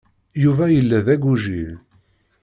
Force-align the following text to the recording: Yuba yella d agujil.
Yuba 0.43 0.65
yella 0.75 0.99
d 1.05 1.07
agujil. 1.13 1.73